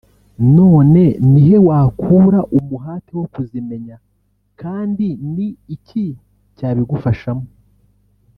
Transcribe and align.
none 0.57 1.03
ni 1.31 1.41
he 1.47 1.57
wakura 1.67 2.39
umuhate 2.57 3.11
wo 3.19 3.25
kuzimenya 3.33 3.95
kandi 4.61 5.07
ni 5.33 5.47
iki 5.75 6.05
cyabigufashamo 6.57 7.45